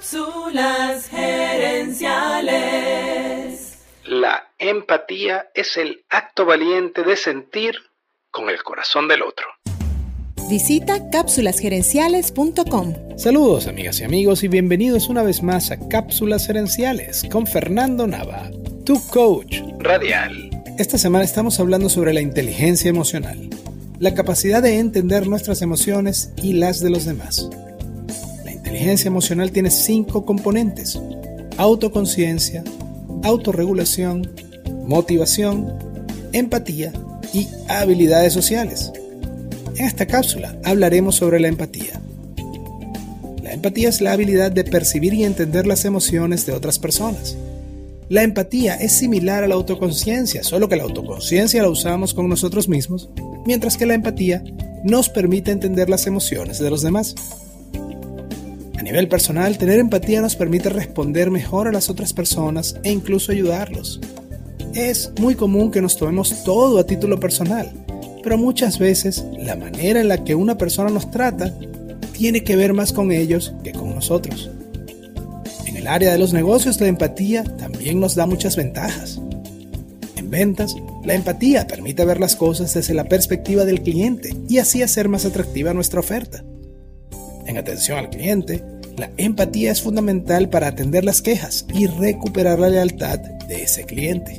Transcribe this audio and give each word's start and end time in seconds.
Cápsulas 0.00 1.08
gerenciales. 1.08 3.80
La 4.06 4.48
empatía 4.58 5.50
es 5.54 5.76
el 5.76 6.06
acto 6.08 6.46
valiente 6.46 7.02
de 7.02 7.18
sentir 7.18 7.74
con 8.30 8.48
el 8.48 8.62
corazón 8.62 9.08
del 9.08 9.20
otro. 9.20 9.44
Visita 10.48 11.10
cápsulasgerenciales.com. 11.10 13.18
Saludos 13.18 13.66
amigas 13.66 14.00
y 14.00 14.04
amigos 14.04 14.42
y 14.42 14.48
bienvenidos 14.48 15.10
una 15.10 15.22
vez 15.22 15.42
más 15.42 15.70
a 15.70 15.78
Cápsulas 15.90 16.46
Gerenciales 16.46 17.26
con 17.30 17.46
Fernando 17.46 18.06
Nava, 18.06 18.50
tu 18.86 19.06
coach 19.08 19.58
radial. 19.80 20.48
Esta 20.78 20.96
semana 20.96 21.26
estamos 21.26 21.60
hablando 21.60 21.90
sobre 21.90 22.14
la 22.14 22.22
inteligencia 22.22 22.88
emocional, 22.88 23.50
la 23.98 24.14
capacidad 24.14 24.62
de 24.62 24.78
entender 24.78 25.28
nuestras 25.28 25.60
emociones 25.60 26.32
y 26.42 26.54
las 26.54 26.80
de 26.80 26.88
los 26.88 27.04
demás. 27.04 27.50
Inteligencia 28.70 29.08
emocional 29.08 29.50
tiene 29.50 29.68
cinco 29.68 30.24
componentes. 30.24 30.96
Autoconciencia, 31.56 32.62
autorregulación, 33.24 34.30
motivación, 34.86 35.74
empatía 36.32 36.92
y 37.34 37.48
habilidades 37.66 38.32
sociales. 38.32 38.92
En 39.74 39.86
esta 39.86 40.06
cápsula 40.06 40.56
hablaremos 40.62 41.16
sobre 41.16 41.40
la 41.40 41.48
empatía. 41.48 42.00
La 43.42 43.54
empatía 43.54 43.88
es 43.88 44.00
la 44.00 44.12
habilidad 44.12 44.52
de 44.52 44.62
percibir 44.62 45.14
y 45.14 45.24
entender 45.24 45.66
las 45.66 45.84
emociones 45.84 46.46
de 46.46 46.52
otras 46.52 46.78
personas. 46.78 47.36
La 48.08 48.22
empatía 48.22 48.76
es 48.76 48.92
similar 48.92 49.42
a 49.42 49.48
la 49.48 49.56
autoconciencia, 49.56 50.44
solo 50.44 50.68
que 50.68 50.76
la 50.76 50.84
autoconciencia 50.84 51.60
la 51.60 51.70
usamos 51.70 52.14
con 52.14 52.28
nosotros 52.28 52.68
mismos, 52.68 53.10
mientras 53.44 53.76
que 53.76 53.86
la 53.86 53.94
empatía 53.94 54.44
nos 54.84 55.08
permite 55.08 55.50
entender 55.50 55.90
las 55.90 56.06
emociones 56.06 56.60
de 56.60 56.70
los 56.70 56.82
demás. 56.82 57.16
A 58.80 58.82
nivel 58.82 59.08
personal, 59.08 59.58
tener 59.58 59.78
empatía 59.78 60.22
nos 60.22 60.36
permite 60.36 60.70
responder 60.70 61.30
mejor 61.30 61.68
a 61.68 61.70
las 61.70 61.90
otras 61.90 62.14
personas 62.14 62.76
e 62.82 62.90
incluso 62.90 63.30
ayudarlos. 63.30 64.00
Es 64.72 65.12
muy 65.20 65.34
común 65.34 65.70
que 65.70 65.82
nos 65.82 65.98
tomemos 65.98 66.44
todo 66.44 66.78
a 66.78 66.86
título 66.86 67.20
personal, 67.20 67.70
pero 68.22 68.38
muchas 68.38 68.78
veces 68.78 69.22
la 69.36 69.54
manera 69.54 70.00
en 70.00 70.08
la 70.08 70.24
que 70.24 70.34
una 70.34 70.56
persona 70.56 70.88
nos 70.88 71.10
trata 71.10 71.54
tiene 72.12 72.42
que 72.42 72.56
ver 72.56 72.72
más 72.72 72.94
con 72.94 73.12
ellos 73.12 73.52
que 73.62 73.72
con 73.72 73.94
nosotros. 73.94 74.48
En 75.66 75.76
el 75.76 75.86
área 75.86 76.12
de 76.12 76.18
los 76.18 76.32
negocios 76.32 76.80
la 76.80 76.86
empatía 76.86 77.44
también 77.44 78.00
nos 78.00 78.14
da 78.14 78.24
muchas 78.24 78.56
ventajas. 78.56 79.20
En 80.16 80.30
ventas, 80.30 80.74
la 81.04 81.12
empatía 81.12 81.66
permite 81.66 82.06
ver 82.06 82.18
las 82.18 82.34
cosas 82.34 82.72
desde 82.72 82.94
la 82.94 83.04
perspectiva 83.04 83.66
del 83.66 83.82
cliente 83.82 84.34
y 84.48 84.56
así 84.56 84.82
hacer 84.82 85.10
más 85.10 85.26
atractiva 85.26 85.74
nuestra 85.74 86.00
oferta. 86.00 86.42
En 87.50 87.58
atención 87.58 87.98
al 87.98 88.10
cliente, 88.10 88.62
la 88.96 89.10
empatía 89.16 89.72
es 89.72 89.82
fundamental 89.82 90.48
para 90.50 90.68
atender 90.68 91.04
las 91.04 91.20
quejas 91.20 91.66
y 91.74 91.88
recuperar 91.88 92.60
la 92.60 92.68
lealtad 92.68 93.18
de 93.18 93.64
ese 93.64 93.82
cliente. 93.82 94.38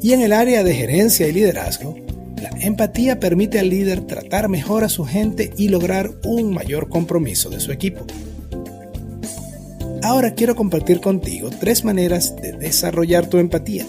Y 0.00 0.12
en 0.12 0.20
el 0.20 0.32
área 0.32 0.62
de 0.62 0.72
gerencia 0.72 1.26
y 1.26 1.32
liderazgo, 1.32 1.96
la 2.40 2.50
empatía 2.60 3.18
permite 3.18 3.58
al 3.58 3.70
líder 3.70 4.02
tratar 4.02 4.48
mejor 4.48 4.84
a 4.84 4.88
su 4.88 5.04
gente 5.04 5.50
y 5.56 5.66
lograr 5.66 6.12
un 6.22 6.54
mayor 6.54 6.88
compromiso 6.88 7.50
de 7.50 7.58
su 7.58 7.72
equipo. 7.72 8.06
Ahora 10.04 10.34
quiero 10.34 10.54
compartir 10.54 11.00
contigo 11.00 11.50
tres 11.50 11.84
maneras 11.84 12.36
de 12.36 12.52
desarrollar 12.52 13.26
tu 13.26 13.38
empatía. 13.38 13.84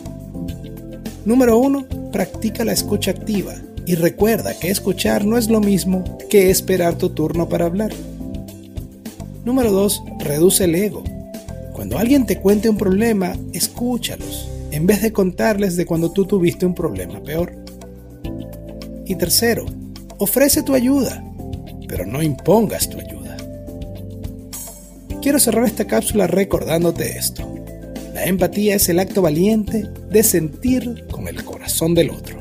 Número 1.23 1.55
1. 1.59 2.11
Practica 2.11 2.65
la 2.65 2.73
escucha 2.73 3.11
activa 3.11 3.53
y 3.91 3.95
recuerda 3.95 4.57
que 4.57 4.69
escuchar 4.69 5.25
no 5.25 5.37
es 5.37 5.49
lo 5.49 5.59
mismo 5.59 6.05
que 6.29 6.49
esperar 6.49 6.97
tu 6.97 7.09
turno 7.09 7.49
para 7.49 7.65
hablar. 7.65 7.91
Número 9.43 9.69
2. 9.69 10.03
Reduce 10.19 10.63
el 10.63 10.75
ego. 10.75 11.03
Cuando 11.73 11.97
alguien 11.97 12.25
te 12.25 12.39
cuente 12.39 12.69
un 12.69 12.77
problema, 12.77 13.35
escúchalos, 13.51 14.49
en 14.71 14.87
vez 14.87 15.01
de 15.01 15.11
contarles 15.11 15.75
de 15.75 15.85
cuando 15.85 16.09
tú 16.09 16.25
tuviste 16.25 16.65
un 16.65 16.73
problema 16.73 17.21
peor. 17.21 17.51
Y 19.05 19.15
tercero, 19.15 19.65
ofrece 20.19 20.63
tu 20.63 20.73
ayuda, 20.73 21.21
pero 21.89 22.05
no 22.05 22.23
impongas 22.23 22.89
tu 22.89 22.97
ayuda. 22.97 23.35
Quiero 25.21 25.37
cerrar 25.37 25.65
esta 25.65 25.85
cápsula 25.85 26.27
recordándote 26.27 27.17
esto. 27.17 27.45
La 28.13 28.23
empatía 28.23 28.75
es 28.75 28.87
el 28.87 28.99
acto 28.99 29.21
valiente 29.21 29.89
de 30.09 30.23
sentir 30.23 31.07
con 31.11 31.27
el 31.27 31.43
corazón 31.43 31.93
del 31.93 32.11
otro. 32.11 32.40